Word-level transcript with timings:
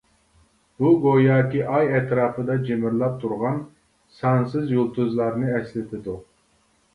بۇ 0.83 0.93
گوياكى 1.01 1.59
ئاي 1.73 1.91
ئەتراپىدا 1.97 2.55
جىمىرلاپ 2.69 3.19
تۇرغان 3.25 3.61
سانسىز 4.21 4.73
يۇلتۇزلارنى 4.79 5.53
ئەسلىتىدۇ. 5.59 6.19